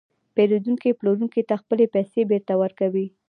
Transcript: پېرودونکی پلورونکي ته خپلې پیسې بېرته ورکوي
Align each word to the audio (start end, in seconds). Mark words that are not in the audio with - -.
پېرودونکی 0.35 0.91
پلورونکي 0.99 1.41
ته 1.49 1.55
خپلې 1.61 1.85
پیسې 1.95 2.21
بېرته 2.31 2.53
ورکوي 2.61 3.07